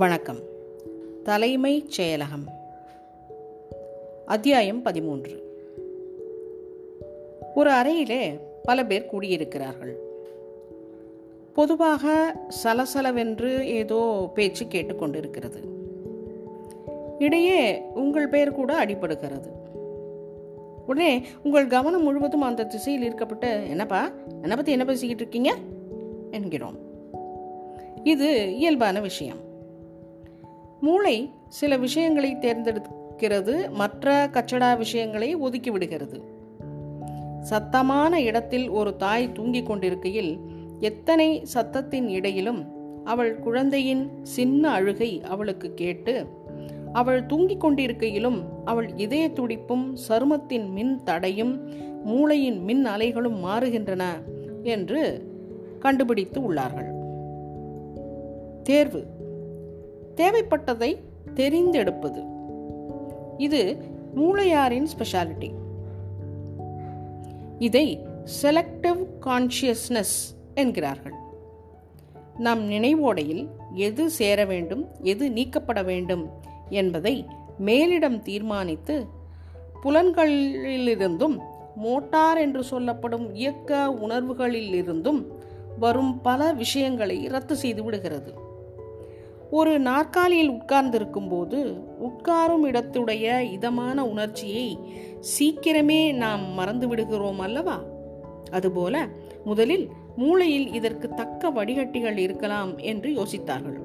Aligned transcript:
வணக்கம். 0.00 0.38
தலைமைச் 1.24 2.00
செயலகம். 2.00 2.48
அத்தியாயம் 4.26 4.82
பதிமூன்று. 4.82 5.62
ஒரு 7.54 7.70
அறையிலே 7.70 8.38
பல 8.62 8.84
பேர் 8.84 9.08
கூடியிருக்கிறார்கள். 9.12 9.92
பொதுவாக 11.52 12.34
சலசலவென்று 12.64 13.62
ஏதோ 13.62 14.30
பேச்சு 14.34 14.64
கேட்டுக்கொண்டிருக்கிறது 14.64 15.68
இடையே 17.18 17.82
உங்கள் 17.94 18.28
பெயர் 18.28 18.52
கூட 18.52 18.84
அடிபடுகிறது. 18.84 19.50
உடனே 20.86 21.26
உங்கள் 21.42 21.66
கவனம் 21.66 22.02
முழுவதும் 22.02 22.42
அந்த 22.42 22.64
திசையில் 22.64 23.12
இருக்கப்பட்டு 23.12 23.68
என்னப்பா 23.68 24.10
என்னை 24.42 24.56
பற்றி 24.56 24.72
என்ன 24.72 24.84
பேசிக்கிட்டு 24.84 25.22
இருக்கீங்க? 25.22 25.54
என்கிறோம். 26.30 26.78
இது 28.04 28.56
இயல்பான 28.56 29.00
விஷயம். 29.00 29.48
மூளை 30.80 31.30
சில 31.48 31.76
விஷயங்களை 31.76 32.36
தேர்ந்தெடுக்கிறது 32.36 33.70
மற்ற 33.70 34.26
கச்சடா 34.26 34.76
விஷயங்களை 34.76 35.34
ஒதுக்கி 35.34 35.70
விடுகிறது. 35.70 36.22
சத்தமான 37.50 38.22
இடத்தில் 38.22 38.68
ஒரு 38.68 38.96
தாய் 38.96 39.32
தூங்கிக் 39.32 39.66
கொண்டிருக்கையில் 39.66 40.38
எத்தனை 40.78 41.46
சத்தத்தின் 41.54 42.08
இடையிலும் 42.08 42.64
அவள் 43.04 43.38
குழந்தையின் 43.38 44.10
சின்ன 44.22 44.70
அழுகை 44.70 45.22
அவளுக்கு 45.22 45.74
கேட்டு 45.74 46.26
அவள் 46.92 47.26
தூங்கிக் 47.26 47.64
கொண்டிருக்கையிலும் 47.64 48.42
அவள் 48.64 48.90
இதய 48.96 49.28
துடிப்பும் 49.28 49.96
சருமத்தின் 50.08 50.70
மின் 50.70 51.02
தடையும் 51.02 51.68
மூளையின் 52.04 52.62
மின் 52.62 52.86
அலைகளும் 52.86 53.44
மாறுகின்றன 53.44 54.02
என்று 54.62 55.28
கண்டுபிடித்து 55.78 56.52
உள்ளார்கள். 56.52 56.88
தேர்வு. 58.62 59.04
தேவைப்பட்டதை 60.20 60.98
தெரிந்தெடுப்பது. 61.34 62.20
இது 63.36 63.82
மூளையாரின் 64.16 64.86
ஸ்பெஷாலிட்டி 64.92 65.50
இதை 67.58 67.86
செலக்டிவ் 68.42 69.00
கான்சியஸ்னஸ் 69.24 70.16
என்கிறார்கள். 70.54 71.12
நம் 72.36 72.70
நினைவோடையில் 72.70 73.48
எது 73.74 74.10
சேர 74.10 74.44
வேண்டும் 74.44 74.88
எது 75.02 75.30
நீக்கப்பட 75.30 75.82
வேண்டும் 75.82 76.30
என்பதை 76.68 77.26
மேலிடம் 77.64 78.18
தீர்மானித்து 78.18 79.06
புலன்களிலிருந்தும் 79.82 81.36
மோட்டார் 81.76 82.38
என்று 82.38 82.62
சொல்லப்படும் 82.64 83.34
இயக்க 83.34 83.96
உணர்வுகளிலிருந்தும் 84.02 85.26
வரும் 85.78 86.20
பல 86.20 86.52
விஷயங்களை 86.52 87.28
ரத்து 87.28 87.56
செய்து 87.56 87.82
விடுகிறது. 87.82 88.34
ஒரு 89.50 89.78
நாற்காலியில் 89.78 90.48
உட்கார்ந்திருக்கும் 90.48 91.28
போது 91.28 91.58
உட்காரும் 92.02 92.64
இடத்துடைய 92.64 93.40
இதமான 93.40 94.06
உணர்ச்சியை 94.06 94.78
சீக்கிரமே 95.38 96.14
நாம் 96.14 96.44
மறந்து 96.52 96.88
விடுகிறோம் 96.88 97.38
அல்லவா? 97.38 97.82
அதுபோல 98.50 99.08
முதலில் 99.44 99.88
மூளையில் 100.16 100.72
இதற்கு 100.72 101.08
தக்க 101.08 101.50
வடிகட்டிகள் 101.50 102.16
இருக்கலாம் 102.16 102.78
என்று 102.78 103.10
யோசித்தார்கள். 103.10 103.78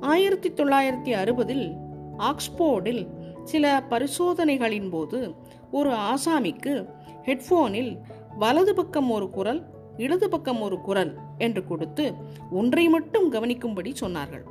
ஆயிரத்தி 0.00 0.50
தொள்ளாயிரத்தி 0.50 1.12
அறுபதில் 1.12 1.76
ஆக்ஸ்போர்டில் 2.18 3.06
சில 3.44 3.82
பரிசோதனைகளின் 3.90 4.90
போது 4.90 5.34
ஒரு 5.70 5.90
ஆசாமிக்கு 5.90 6.86
ஹெட்ஃபோனில் 7.24 7.98
வலது 8.38 8.74
பக்கம் 8.74 9.10
ஒரு 9.10 9.30
குரல் 9.30 9.62
இடது 9.96 10.28
பக்கம் 10.28 10.60
ஒரு 10.60 10.80
குரல் 10.80 11.14
என்று 11.38 11.64
கொடுத்து 11.64 12.12
ஒன்றை 12.50 12.88
மட்டும் 12.88 13.32
கவனிக்கும்படி 13.32 13.92
சொன்னார்கள். 14.00 14.46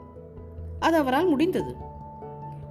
அது 0.80 0.97
அவரால் 0.97 1.28
முடிந்தது. 1.28 1.75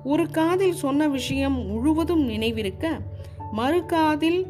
ஒரு 0.04 0.30
காதில் 0.30 0.72
சொன்ன 0.72 1.08
விஷயம் 1.08 1.66
முழுவதும் 1.66 2.28
நினைவிருக்க 2.28 2.88
மறு 3.52 3.86
காதில் 3.86 4.46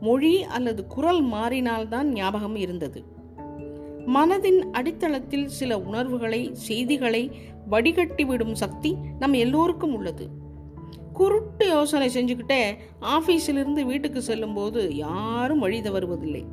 மொழி 0.00 0.42
அல்லது 0.42 0.86
குரல் 0.86 1.24
மாறினால்தான் 1.24 2.02
ஞாபகம் 2.02 2.56
இருந்தது. 2.56 3.04
மனதின் 4.06 4.58
அடித்தளத்தில் 4.72 5.46
சில 5.46 5.78
உணர்வுகளை 5.78 6.50
செய்திகளை 6.52 7.30
வடிகட்டிவிடும் 7.70 8.52
சக்தி 8.52 8.96
நம் 9.18 9.32
எல்லோருக்கும் 9.32 9.94
உள்ளது. 9.94 10.28
குருட்டு 11.12 11.66
யோசனை 11.66 12.08
செஞ்சுக்கிட்டே 12.08 12.76
ஆபீஸிலிருந்து 13.00 13.82
வீட்டுக்கு 13.82 14.22
செல்லும்போது 14.22 14.94
யாரும் 14.94 15.58
வழி 15.58 15.80
தவறுவதில்லை. 15.80 16.44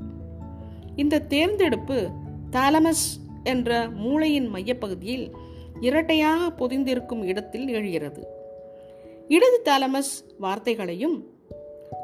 இந்த 0.95 1.19
தேர்ந்தெடுப்பு 1.19 2.09
தாலமஸ் 2.51 3.21
என்ற 3.43 3.89
மூளையின் 3.89 4.47
மையப்பகுதியில் 4.47 5.31
இரட்டையாக 5.79 6.49
பொதிந்திருக்கும் 6.49 7.23
இடத்தில் 7.23 7.67
எழுகிறது. 7.67 8.27
இடது 9.27 9.61
தாலமஸ் 9.65 10.23
வார்த்தைகளையும் 10.41 11.23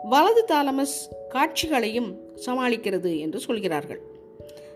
வலது 0.04 0.46
தாலமஸ் 0.48 1.28
காட்சிகளையும் 1.30 2.16
சமாளிக்கிறது 2.46 3.20
என்று 3.20 3.40
சொல்கிறார்கள். 3.40 4.02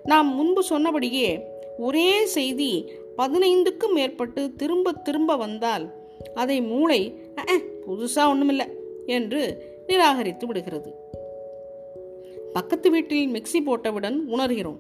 நாம் 0.03 0.35
முன்பு 0.35 0.63
சொன்னபடியே 0.63 1.39
ஒரே 1.77 2.25
செய்தி 2.25 2.91
பதினைந்துக்கும் 3.17 3.93
மேற்பட்டு 3.93 4.53
திரும்ப 4.55 4.91
திரும்ப 4.91 5.35
வந்தால் 5.35 5.93
அதை 6.33 6.61
மூளை 6.61 7.13
புதுசாக 7.87 8.27
ஒன்றுமில்லை 8.27 8.67
என்று 9.05 9.73
நிராகரித்து 9.87 10.47
விடுகிறது. 10.47 10.93
பக்கத்து 12.53 12.89
வீட்டில் 12.89 13.31
மிக்சி 13.33 13.59
போட்டவுடன் 13.65 14.19
உணர்கிறோம். 14.29 14.79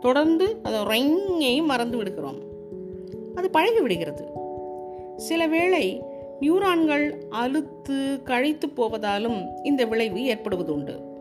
தொடர்ந்து 0.00 0.56
அதை 0.62 0.80
ரெங்கையும் 0.80 1.64
மறந்து 1.64 1.96
விடுகிறோம். 1.96 2.43
அது 3.44 3.52
பழகி 3.52 3.80
விடுகிறது 3.80 4.28
சில 5.16 5.46
வேளை 5.46 6.02
நியூரான்கள் 6.40 7.26
அழுத்து 7.30 8.22
கழித்து 8.22 8.66
போவதாலும் 8.66 9.64
இந்த 9.64 9.84
விளைவு 9.84 10.24
ஏற்படுவது 10.24 10.74
உண்டு 10.74 11.12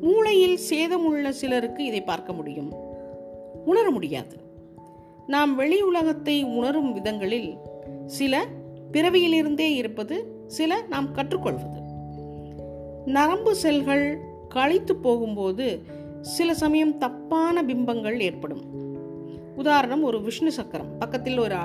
மூளையில் 0.00 0.58
சேதமுள்ள 0.70 1.28
சிலருக்கு 1.28 1.84
இதை 1.84 2.02
பார்க்க 2.02 2.32
முடியும். 2.32 2.74
உணர 3.64 3.90
முடியாது. 3.90 4.36
நாம் 5.26 5.54
வெளி 5.54 5.82
உலகத்தை 5.82 6.44
உணரும் 6.44 6.92
விதங்களில் 6.92 7.56
சில 8.06 8.46
பிறவியிலிருந்தே 8.92 9.74
இருப்பது 9.74 10.44
சில 10.46 10.82
நாம் 10.88 11.12
கற்றுக்கொள்வது. 11.12 11.80
நரம்பு 13.04 13.54
செல்கள் 13.54 14.18
கழித்து 14.48 14.96
போகும்போது 14.96 15.80
சில 16.20 16.54
சமயம் 16.54 16.98
தப்பான 16.98 17.62
பிம்பங்கள் 17.62 18.20
ஏற்படும். 18.20 18.88
உதாரணம் 19.56 20.02
ஒரு 20.02 20.22
விஷ்ணு 20.22 20.52
சக்கரம் 20.52 20.98
பக்கத்தில் 20.98 21.38
ஒரு 21.38 21.56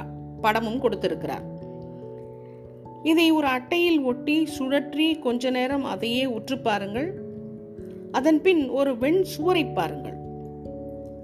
படமும் 0.41 0.79
கொடுத்திருக்கிறார். 0.79 1.45
இதை 3.03 3.31
ஒரு 3.31 3.47
அட்டையில் 3.47 3.99
ஒட்டி 4.01 4.47
சுழற்றி 4.59 5.19
கொஞ்ச 5.19 5.49
நேரம் 5.49 5.83
அதையே 5.83 6.25
உற்று 6.25 6.59
பாருங்கள். 6.59 7.23
அதன் 8.11 8.41
பின் 8.41 8.69
ஒரு 8.69 8.97
வெண் 8.97 9.23
சுவரை 9.23 9.65
பாருங்கள். 9.65 10.17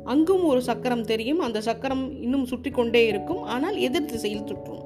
அங்கும் 0.03 0.43
ஒரு 0.43 0.61
சக்கரம் 0.61 1.05
தெரியும் 1.05 1.39
அந்த 1.39 1.61
சக்கரம் 1.61 2.21
இன்னும் 2.21 2.45
சுற்றி 2.45 2.71
கொண்டே 2.71 3.07
இருக்கும் 3.07 3.43
ஆனால் 3.43 3.75
எதிர் 3.75 4.05
திசையில் 4.05 4.47
சுற்றும். 4.47 4.83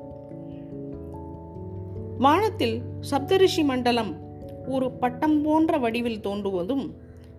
வானத்தில் 2.20 2.82
சப்தரிஷி 3.12 3.64
மண்டலம் 3.66 4.24
ஒரு 4.68 4.92
பட்டம் 4.92 5.42
போன்ற 5.42 5.78
வடிவில் 5.78 6.20
தோன்றுவதும் 6.20 6.96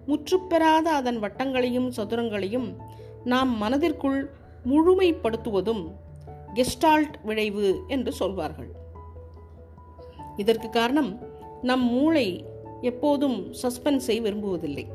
முற்றுப்பெறாத 0.09 0.83
அதன் 0.83 1.23
வட்டங்களையும் 1.23 1.89
சதுரங்களையும் 1.89 2.77
நாம் 3.26 3.56
மனதிற்குள் 3.56 4.31
முழுமைப்படுத்துவதும் 4.66 5.91
கெஸ்டால்ட் 6.54 7.14
விளைவு 7.25 7.81
என்று 7.88 8.12
சொல்வார்கள். 8.12 8.69
இதற்கு 10.37 10.69
காரணம் 10.70 11.19
நம் 11.62 11.84
மூளை 11.84 12.44
எப்போதும் 12.81 13.53
சஸ்பென்ஸை 13.62 14.20
விரும்புவதில்லை. 14.22 14.87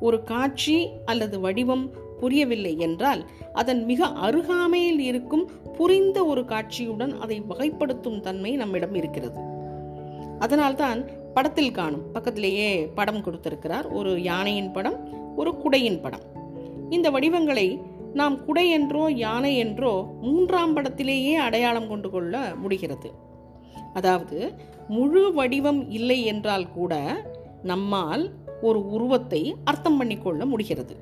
ஒரு 0.00 0.22
காட்சி 0.22 0.90
அல்லது 1.04 1.40
வடிவம் 1.40 1.90
புரியவில்லை 2.20 2.78
என்றால் 2.78 3.26
அதன் 3.52 3.84
மிக 3.84 4.06
அருகாமையில் 4.06 4.98
இருக்கும் 4.98 5.50
புரிந்த 5.76 6.24
ஒரு 6.24 6.40
காட்சியுடன் 6.40 7.18
அதை 7.18 7.42
வகைப்படுத்தும் 7.42 8.20
தன்மை 8.20 8.52
நம்மிடம் 8.56 8.94
இருக்கிறது. 8.94 9.40
அதனால்தான் 10.38 11.04
படத்தில் 11.34 11.70
காணும் 11.70 12.12
பக்கத்திலேயே 12.12 12.86
படம் 12.86 13.22
கொடுத்திருக்கிறார். 13.22 13.88
ஒரு 13.88 14.22
யானையின் 14.22 14.72
படம் 14.72 14.98
ஒரு 15.36 15.50
குடையின் 15.50 16.00
படம். 16.00 16.33
இந்த 16.90 17.10
வடிவங்களை 17.10 17.80
நாம் 18.12 18.44
குடை 18.44 18.70
என்றோ 18.70 19.10
யானை 19.10 19.56
என்றோ 19.56 20.02
மூன்றாம் 20.20 20.76
படத்திலேயே 20.76 21.34
அடையாளம் 21.34 21.88
கொண்டு 21.88 22.10
கொள்ள 22.10 22.54
முடிகிறது. 22.56 23.12
அதாவது 23.92 24.52
முழு 24.88 25.32
வடிவம் 25.32 25.90
இல்லை 25.90 26.24
என்றால் 26.24 26.72
கூட 26.72 27.16
நம்மால் 27.62 28.32
ஒரு 28.60 28.90
உருவத்தை 28.90 29.54
அர்த்தம் 29.64 30.00
பண்ணிக்கொள்ள 30.00 30.46
முடிகிறது. 30.46 30.96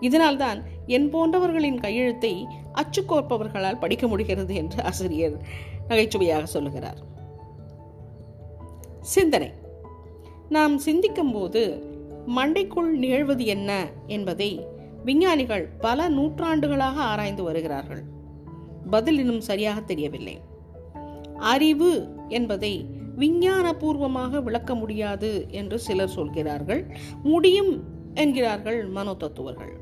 இதனால்தான் 0.00 0.62
என் 0.86 1.10
போன்றவர்களின் 1.10 1.80
கையெழுத்தை 1.80 2.46
அச்சுக்கோர்ப்பவர்களால் 2.74 3.78
படிக்க 3.78 4.06
முடிகிறது 4.06 4.54
என்று 4.54 4.82
ஆசிரியர் 4.82 5.36
நகைச்சுவையாக 5.88 6.46
சொல்லுகிறார். 6.46 7.00
சிந்தனை. 9.00 9.50
நாம் 10.48 10.78
சிந்திக்கும் 10.78 11.32
போது 11.32 11.92
மண்டைக்குள் 12.26 12.90
நிகழ்வது 12.90 13.44
என்ன 13.44 13.88
என்பதை 14.06 14.66
விஞ்ஞானிகள் 15.04 15.68
பல 15.80 16.08
நூற்றாண்டுகளாக 16.08 17.00
ஆராய்ந்து 17.00 17.42
வருகிறார்கள். 17.42 18.02
பதில் 18.90 19.18
இன்னும் 19.18 19.40
சரியாக 19.40 19.80
தெரியவில்லை. 19.80 20.40
அறிவு 21.36 22.08
என்பதை 22.28 22.86
விஞ்ஞானபூர்வமாக 23.18 24.42
விளக்க 24.42 24.74
முடியாது 24.74 25.46
என்று 25.50 25.78
சிலர் 25.78 26.08
சொல்கிறார்கள். 26.08 26.86
முடியும் 27.22 27.82
என்கிறார்கள் 28.14 28.86
மனோ 28.86 29.14
தத்துவர்கள். 29.14 29.72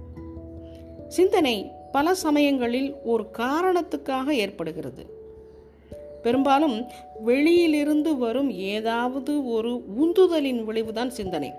சிந்தனை 1.09 1.71
பல 1.93 2.15
சமயங்களில் 2.15 2.95
ஒரு 3.05 3.31
காரணத்துக்காக 3.39 4.35
ஏற்படுகிறது. 4.35 5.07
பெரும்பாலும் 6.23 6.87
வெளியிலிருந்து 7.21 8.17
வரும் 8.17 8.51
ஏதாவது 8.51 9.47
ஒரு 9.47 9.85
உந்துதலின் 10.01 10.65
விளைவுதான் 10.65 11.11
சிந்தனை. 11.11 11.53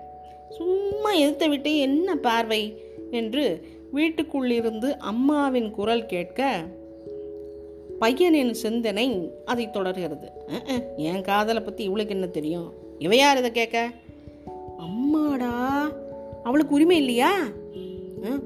சும்மா 0.48 1.12
எதிர்த்த 1.12 1.48
விட்டு 1.48 1.76
என்ன 1.76 2.16
பார்வை? 2.16 2.82
என்று 3.10 3.68
வீட்டுக்குள்ளிருந்து 3.94 4.96
அம்மாவின் 4.96 5.70
குரல் 5.70 6.06
கேட்க 6.06 6.64
பையனின் 8.00 8.52
சிந்தனை 8.52 9.30
அதை 9.44 9.70
தொடர்கிறது. 9.70 10.32
என் 10.96 11.22
காதலை 11.22 11.62
பற்றி 11.62 11.84
இவளுக்கு 11.84 12.14
என்ன 12.14 12.26
தெரியும்? 12.26 12.72
இவ 12.98 13.16
யார் 13.16 13.38
இதை 13.38 13.50
கேட்க? 13.50 13.90
அம்மாடா 14.78 15.52
அவளுக்கு 16.42 16.74
உரிமை 16.74 16.96
இல்லையா? 16.96 17.32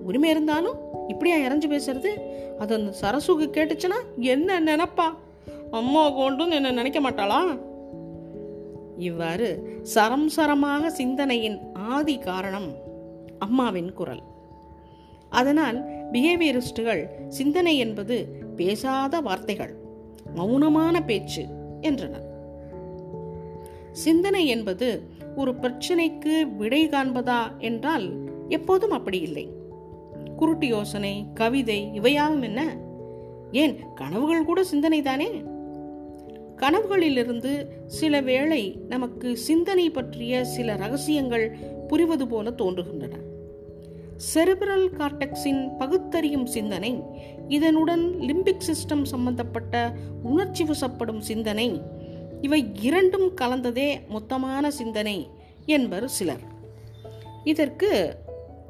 உரிமை 0.03 0.31
இருந்தாலும் 0.31 0.77
இப்படியா 1.09 1.37
இறஞ்சு 1.37 1.69
பேசுறது? 1.69 2.11
அது 2.59 2.75
அந்த 2.75 2.93
சரசுக்கு 3.01 3.47
கேட்டுச்சுன்னா 3.57 3.99
என்ன 4.17 4.61
நினப்பா? 4.61 5.09
அம்மா 5.71 6.11
கொண்டும் 6.11 6.51
என்ன 6.51 6.71
நினைக்க 6.71 7.01
மாட்டாளா? 7.01 7.59
இவ்வாறு 8.99 9.79
சரம் 9.83 10.29
சரமாக 10.37 10.87
சிந்தனையின் 10.87 11.73
ஆதி 11.73 12.19
காரணம் 12.19 12.75
அம்மாவின் 13.39 13.93
குரல். 13.93 14.23
அதனால் 15.29 15.85
பிஹேவியரிஸ்டுகள் 16.13 17.03
சிந்தனை 17.29 17.79
என்பது 17.79 18.43
பேசாத 18.57 19.21
வார்த்தைகள் 19.21 19.75
மௌனமான 20.37 21.01
பேச்சு 21.07 21.47
என்றனர். 21.81 22.27
சிந்தனை 23.93 24.47
என்பது 24.47 25.09
ஒரு 25.37 25.53
பிரச்சனைக்கு 25.53 26.57
விடை 26.57 26.89
காண்பதா 26.89 27.59
என்றால் 27.59 28.07
எப்போதும் 28.49 28.91
அப்படி 28.91 29.21
இல்லை. 29.21 29.47
குருட்டு 30.37 30.67
யோசனை 30.67 31.27
கவிதை 31.35 31.91
இவையாவும் 31.95 32.43
என்ன? 32.43 32.77
ஏன் 33.53 33.75
கனவுகள் 33.95 34.45
கூட 34.45 34.63
சிந்தனை 34.63 35.03
தானே 35.03 35.43
கனவுகளிலிருந்து 36.61 37.67
சில 37.87 38.21
வேளை 38.21 38.81
நமக்கு 38.89 39.37
சிந்தனை 39.37 39.91
பற்றிய 39.91 40.45
சில 40.45 40.77
ரகசியங்கள் 40.77 41.57
புரிவது 41.89 42.27
போல 42.27 42.51
தோன்றுகின்றன. 42.51 43.15
செரிபிரல் 44.35 44.89
கார்டெக்ஸின் 44.99 45.77
பகுத்தறியும் 45.79 46.47
சிந்தனை 46.47 47.03
இதனுடன் 47.49 48.05
லிம்பிக் 48.21 48.67
சிஸ்டம் 48.69 49.03
சம்பந்தப்பட்ட 49.03 49.93
உணர்ச்சி 50.23 50.65
வசப்படும் 50.65 51.19
சிந்தனை 51.19 51.83
இவை 52.41 52.71
இரண்டும் 52.81 53.29
கலந்ததே 53.41 54.01
மொத்தமான 54.09 54.69
சிந்தனை 54.69 55.29
என்பர் 55.67 56.09
சிலர். 56.09 56.45
இதற்கு 57.45 58.19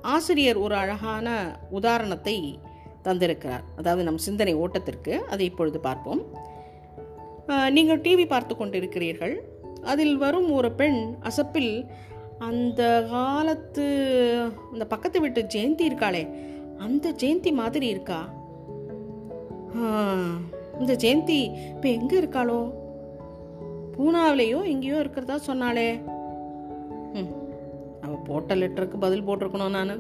ஆசிரியர் 0.03 0.57
ஒரு 0.57 0.75
அழகான 0.75 1.29
உதாரணத்தை 1.71 2.59
தந்திருக்கிறார். 3.05 3.65
அதாவது 3.77 4.05
நம் 4.05 4.19
சிந்தனை 4.19 4.57
ஓட்டத்திற்கு 4.57 5.15
அதை 5.19 5.47
இப்பொழுது 5.47 5.81
பார்ப்போம். 5.81 6.23
நீங்கள் 7.71 8.01
டிவி 8.01 8.27
பார்த்து 8.27 8.55
கொண்டிருக்கிறீர்கள். 8.55 9.35
அதில் 9.83 10.17
வரும் 10.17 10.51
ஒரு 10.51 10.73
பெண் 10.73 10.99
அசப்பில் 11.23 11.73
அந்த 12.39 12.83
காலத்து 13.11 13.85
அந்த 14.73 14.85
பக்கத்து 14.87 15.21
வீட்டு 15.21 15.41
ஜெயந்தி 15.55 15.85
இருக்காளே 15.87 16.23
அந்த 16.79 17.15
ஜெயந்தி 17.21 17.53
மாதிரி 17.53 17.87
இருக்கா? 17.87 18.19
இந்த 20.81 20.93
ஜெயந்தி 20.95 21.39
இப்போ 21.73 21.89
எங்கே 21.89 22.17
இருக்காளோ? 22.19 22.59
பூனாவிலேயோ 23.97 24.61
எங்கேயோ 24.65 24.99
இருக்கிறதா 24.99 25.37
சொன்னாலே 25.39 25.89
ம், 27.15 27.31
அவள் 28.03 28.27
போட்ட 28.27 28.55
லெட்டருக்கு 28.55 28.99
பதில் 28.99 29.27
போட்டிருக்கணும் 29.27 29.77
நான். 29.79 29.95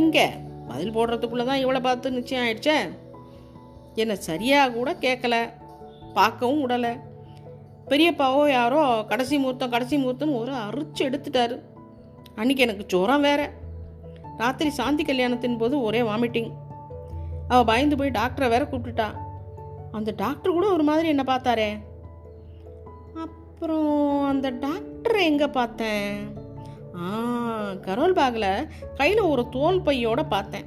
எங்கே? 0.00 0.26
பதில் 0.68 0.94
போடுறதுக்குள்ளே 0.94 1.44
தான் 1.44 1.62
இவ்வளோ 1.62 1.82
பார்த்து 1.82 2.10
நிச்சயம் 2.10 2.44
ஆயிடுச்சே? 2.44 2.76
என்னை 3.94 4.14
சரியாக 4.20 4.72
கூட 4.72 4.90
கேட்கல 5.00 5.36
பார்க்கவும் 6.14 6.68
விடலை 6.68 6.92
பெரியப்பாவோ 7.88 8.50
யாரோ 8.50 9.04
கடைசி 9.08 9.38
முகூர்த்தம் 9.38 9.70
கடைசி 9.70 9.96
முகூர்த்தம்னு 9.96 10.38
ஒரு 10.38 10.52
அரிச்சு 10.52 11.00
எடுத்துட்டாரு. 11.00 11.56
அன்னைக்கு 12.34 12.62
எனக்கு 12.62 12.84
ஜுரம் 12.86 13.20
வேற. 13.20 13.50
ராத்திரி 14.36 14.70
சாந்தி 14.70 15.02
கல்யாணத்தின் 15.02 15.58
போது 15.58 15.82
ஒரே 15.82 16.00
வாமிட்டிங். 16.00 16.50
அவள் 17.48 17.64
பயந்து 17.64 17.96
போய் 17.96 18.10
டாக்டரை 18.10 18.48
வேற 18.48 18.64
கூப்பிட்டுட்டா. 18.64 19.08
அந்த 19.92 20.12
டாக்டர் 20.16 20.52
கூட 20.52 20.66
ஒரு 20.66 20.82
மாதிரி 20.82 21.08
என்ன 21.08 21.22
பார்த்தாரே. 21.26 21.70
அப்புறம் 23.16 24.24
அந்த 24.24 24.50
டாக்டரை 24.50 25.22
எங்கே 25.22 25.46
பார்த்தேன்? 25.46 26.34
ஆ 26.96 27.02
கரோல் 27.70 28.18
பேக்கில் 28.18 28.68
கையில் 28.94 29.20
ஒரு 29.20 29.48
தோல் 29.48 29.82
பையோட 29.82 30.22
பார்த்தேன். 30.28 30.66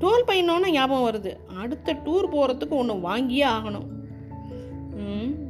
டோல் 0.00 0.24
பையனோன்னு 0.26 0.70
ஞாபகம் 0.70 1.10
வருது. 1.10 1.36
அடுத்த 1.56 1.92
டூர் 1.92 2.28
போகிறதுக்கு 2.32 2.68
ஒன்று 2.68 2.94
வாங்கியே 2.94 3.44
ஆகணும். 3.44 3.86
ம் 4.96 5.48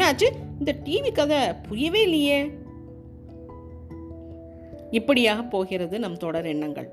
ஆச்சு? 0.00 0.32
ஆ, 0.32 0.36
இந்த 0.58 0.74
டிவி 0.84 1.12
கதை 1.12 1.38
புரியவே 1.68 2.02
இல்லையே. 2.02 2.50
இப்படியாக 4.90 5.42
போகிறது 5.42 5.98
நம் 5.98 6.16
தொடர் 6.16 6.46
எண்ணங்கள். 6.46 6.90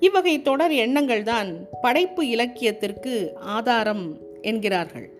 இவ்வகை 0.00 0.42
தொடர் 0.42 0.72
எண்ணங்கள் 0.72 1.22
தான் 1.22 1.66
படைப்பு 1.80 2.28
இலக்கியத்திற்கு 2.28 3.36
ஆதாரம் 3.36 4.18
என்கிறார்கள். 4.42 5.10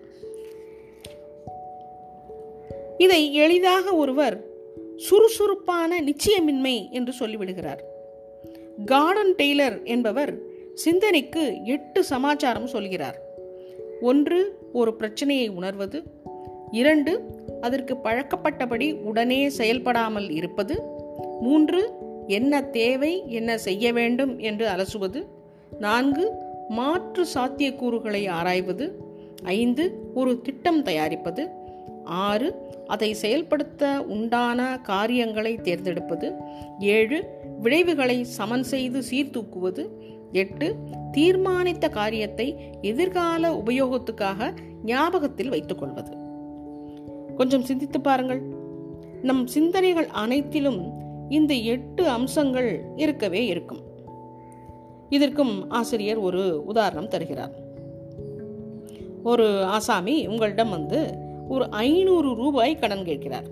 இதை 2.97 3.33
எளிதாக 3.33 3.95
ஒருவர் 3.95 4.43
சுறுசுறுப்பான 4.97 6.01
நிச்சயமின்மை 6.01 6.89
என்று 6.89 7.13
சொல்லிவிடுகிறார். 7.19 7.79
கார்டன் 8.85 9.35
டெய்லர் 9.37 9.83
என்பவர் 9.83 10.37
சிந்தனைக்கு 10.73 11.63
எட்டு 11.63 12.03
சமாச்சாரம் 12.03 12.67
சொல்கிறார். 12.67 13.19
ஒன்று 14.01 14.57
ஒரு 14.73 14.95
பிரச்சனையை 14.95 15.47
உணர்வது. 15.47 16.03
இரண்டு 16.71 17.21
அதற்கு 17.61 17.95
பழக்கப்பட்டபடி 17.95 18.93
உடனே 18.93 19.49
செயல்படாமல் 19.49 20.29
இருப்பது. 20.29 20.83
மூன்று 21.41 21.91
என்ன 22.27 22.61
தேவை 22.61 23.23
என்ன 23.27 23.57
செய்ய 23.57 23.93
வேண்டும் 23.93 24.39
என்று 24.39 24.67
அலசுவது. 24.67 25.25
நான்கு 25.79 26.31
மாற்று 26.67 27.25
சாத்தியக்கூறுகளை 27.33 28.29
ஆராய்வது. 28.29 28.95
ஐந்து 29.43 29.99
ஒரு 30.13 30.41
திட்டம் 30.41 30.83
தயாரிப்பது. 30.83 31.49
ஆறு 32.03 32.55
அதை 32.87 33.13
செயல்படுத்த 33.13 34.01
உண்டான 34.01 34.79
காரியங்களை 34.83 35.55
தேர்ந்தெடுப்பது. 35.55 36.33
ஏழு 36.79 37.38
விளைவுகளை 37.61 38.23
சமன் 38.23 38.63
செய்து 38.63 39.03
சீர்தூக்குவது. 39.11 39.89
எட்டு 40.31 40.75
தீர்மானித்த 41.17 41.89
காரியத்தை 41.89 42.55
எதிர்கால 42.81 43.53
உபயோகத்துக்காக 43.53 44.55
ஞாபகத்தில் 44.83 45.49
வைத்துக்கொள்வது. 45.49 46.17
கொஞ்சம் 47.35 47.63
சிந்தித்து 47.63 48.01
பாருங்கள். 48.01 48.41
நம் 49.21 49.47
சிந்தனைகள் 49.47 50.07
அனைத்திலும் 50.07 50.93
இந்த 51.29 51.53
எட்டு 51.53 52.07
அம்சங்கள் 52.07 52.81
இருக்கவே 52.95 53.45
இருக்கும். 53.45 53.81
இதற்கும் 55.09 55.69
ஆசிரியர் 55.69 56.17
ஒரு 56.17 56.65
உதாரணம் 56.65 57.07
தருகிறார். 57.07 57.51
ஒரு 59.23 59.63
ஆசாமி 59.63 60.27
உங்களிடம் 60.27 60.69
வந்து 60.69 61.13
ஒரு 61.47 61.69
ஐநூறு 61.69 62.35
ரூபாய் 62.35 62.75
கடன் 62.75 63.03
கேட்கிறார். 63.03 63.45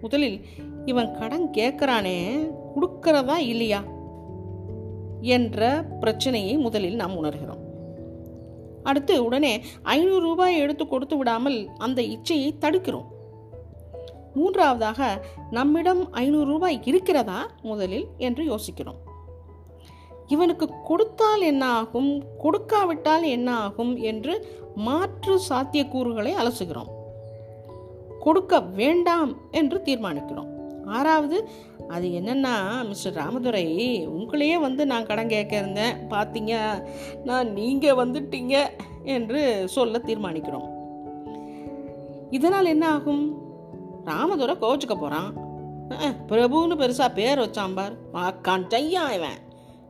முதலில் 0.00 0.40
இவன் 0.84 1.14
கடன் 1.18 1.50
கேட்குறானே 1.50 2.50
கொடுக்கறதா 2.74 3.36
இல்லையா 3.36 3.82
என்ற 5.20 5.84
பிரச்சனையை 6.00 6.56
முதலில் 6.56 6.94
நாம் 6.94 7.24
உணர்கிறோம். 7.24 7.62
அடுத்து 8.82 9.24
உடனே 9.24 9.64
ஐநூறு 9.82 10.20
ரூபாய் 10.20 10.58
எடுத்து 10.58 10.86
கொடுத்து 10.86 11.16
விடாமல் 11.16 11.68
அந்த 11.78 12.02
இச்சையை 12.02 12.50
தடுக்கிறோம். 12.60 13.08
மூன்றாவதாக 14.34 15.24
நம்மிடம் 15.50 16.12
ஐநூறு 16.12 16.46
ரூபாய் 16.46 16.80
இருக்கிறதா 16.84 17.50
முதலில் 17.62 18.06
என்று 18.16 18.44
யோசிக்கிறோம். 18.44 18.98
இவனுக்கு 20.26 20.70
கொடுத்தால் 20.84 21.40
என்ன 21.40 21.66
ஆகும் 21.66 22.22
கொடுக்காவிட்டால் 22.42 23.22
என்ன 23.22 23.54
ஆகும் 23.54 23.96
என்று 23.96 24.46
மாற்று 24.74 25.40
சாத்தியக்கூறுகளை 25.48 26.32
அலசுகிறோம். 26.32 26.90
கொடுக்க 28.20 28.60
வேண்டாம் 28.60 29.36
என்று 29.50 29.82
தீர்மானிக்கிறோம். 29.84 30.59
ஆறாவது 30.86 31.48
அது 31.88 32.08
என்னென்னா 32.08 32.86
மிஸ்டர் 32.86 33.12
ராமதுரை 33.12 34.08
உங்களையே 34.08 34.60
வந்து 34.60 34.86
நான் 34.86 35.06
கடன் 35.06 35.28
கேட்க 35.28 35.56
இருந்தேன். 35.56 35.96
பார்த்தீங்க 36.10 36.82
நான் 37.24 37.52
நீங்கள் 37.52 37.96
வந்துட்டீங்க 37.96 38.66
என்று 39.04 39.68
சொல்ல 39.68 40.00
தீர்மானிக்கிறோம். 40.06 40.68
இதனால் 42.30 42.64
என்ன 42.64 42.88
ஆகும்? 42.88 43.38
ராமதுரை 44.04 44.54
கோச்சுக்க 44.54 44.94
போகிறான் 44.94 45.48
பிரபுன்னு 46.28 46.76
பெருசாக 46.76 47.12
பேர் 47.12 47.38
வச்சாம்பார் 47.38 47.96
வாக்கான் 48.12 48.66
மாக்கான் 48.66 49.12
இவன் 49.12 49.38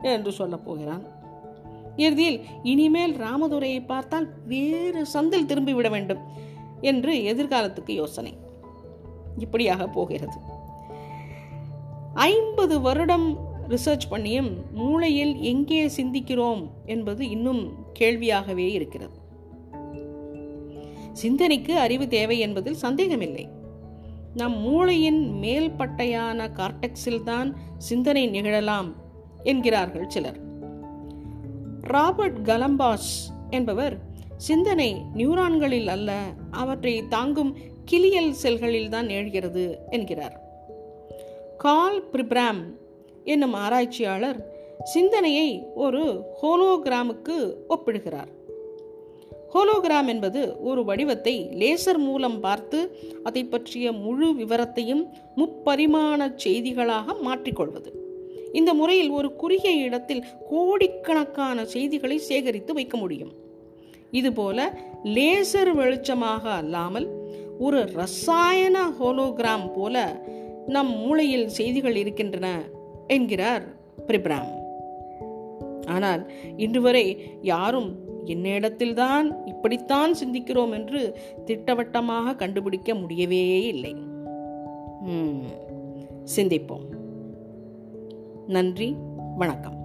என்று 0.01 0.31
சொல்லப் 0.31 0.65
போகிறான். 0.65 1.19
இறுதியில் 1.95 2.41
இனிமேல் 2.63 3.15
ராமதுரையை 3.15 3.85
பார்த்தால் 3.85 4.27
வேறு 4.45 5.05
சந்தில் 5.13 5.45
திரும்பி 5.45 5.73
விட 5.73 5.89
வேண்டும் 5.89 6.21
என்று 6.81 7.13
எதிர்காலத்துக்கு 7.13 7.91
யோசனை. 7.91 8.37
இப்படியாக 9.37 9.87
போகிறது. 9.87 10.50
ஐம்பது 12.13 12.81
வருடம் 12.81 13.37
ரிசர்ச் 13.67 14.07
பண்ணியும் 14.11 14.51
மூளையில் 14.71 15.41
எங்கே 15.41 15.87
சிந்திக்கிறோம் 15.87 16.69
என்பது 16.85 17.29
இன்னும் 17.29 17.73
கேள்வியாகவே 17.99 18.69
இருக்கிறது. 18.69 19.19
சிந்தனைக்கு 21.13 21.77
அறிவு 21.77 22.07
தேவை 22.07 22.39
என்பதில் 22.39 22.73
சந்தேகமில்லை. 22.73 23.49
நம் 24.33 24.57
மூளையின் 24.57 25.31
மேல்பட்டையான 25.41 26.47
கார்டெக்ஸில் 26.47 27.23
தான் 27.23 27.55
சிந்தனை 27.77 28.27
நிகழலாம் 28.27 28.95
என்கிறார்கள் 29.43 30.09
சிலர். 30.09 30.39
ராபர்ட் 31.81 32.47
கலம்பாஸ் 32.47 33.31
என்பவர் 33.49 33.99
சிந்தனை 34.37 35.01
நியூரான்களில் 35.15 35.87
அல்ல 35.87 36.23
அவற்றை 36.51 37.07
தாங்கும் 37.07 37.55
கிளியல் 37.85 38.33
செல்களில் 38.43 38.89
தான் 38.89 39.07
நிகழ்கிறது 39.07 39.75
என்கிறார். 39.89 40.49
கால் 41.63 41.97
பிரிப்ராம் 42.11 42.59
என்னும் 43.23 43.53
ஆராய்ச்சியாளர் 43.53 44.39
சிந்தனையை 44.83 45.49
ஒரு 45.75 46.01
ஹோலோகிராமுக்கு 46.41 47.35
ஒப்பிடுகிறார். 47.69 48.31
ஹோலோகிராம் 49.53 50.07
என்பது 50.07 50.41
ஒரு 50.61 50.85
வடிவத்தை 50.85 51.33
லேசர் 51.61 51.97
மூலம் 51.97 52.39
பார்த்து 52.39 52.79
அதை 53.23 53.43
பற்றிய 53.43 53.91
முழு 53.91 54.29
விவரத்தையும் 54.37 55.03
முப்பரிமாண 55.35 56.29
செய்திகளாக 56.43 57.15
மாற்றிக்கொள்வது. 57.21 57.91
இந்த 58.51 58.73
முறையில் 58.73 59.09
ஒரு 59.09 59.35
குறுகிய 59.35 59.75
இடத்தில் 59.87 60.25
கோடிக்கணக்கான 60.49 61.65
செய்திகளை 61.65 62.17
சேகரித்து 62.29 62.73
வைக்க 62.73 62.97
முடியும். 62.97 63.33
இதுபோல 64.11 64.59
லேசர் 65.03 65.73
வெளிச்சமாக 65.81 66.43
அல்லாமல் 66.61 67.09
ஒரு 67.59 67.79
ரசாயன 67.93 68.77
ஹோலோகிராம் 68.99 69.73
போல 69.73 69.95
நம் 70.67 70.97
மூளையில் 70.97 71.47
செய்திகள் 71.47 71.95
இருக்கின்றன 71.95 72.61
என்கிறார் 73.07 73.63
பிரிப்ராம். 74.07 74.59
ஆனால் 75.85 76.31
இன்று 76.57 76.81
வரை 76.81 77.31
யாரும் 77.41 77.95
என்னிடத்தில்தான் 78.25 79.47
இப்படித்தான் 79.47 80.13
சிந்திக்கிறோம் 80.13 80.73
என்று 80.73 81.17
திட்டவட்டமாக 81.45 82.35
கண்டுபிடிக்க 82.35 82.95
முடியவே 82.95 83.63
இல்லை. 83.63 83.95
சிந்திப்போம். 86.35 86.87
நன்றி 88.47 88.95
வணக்கம். 89.35 89.80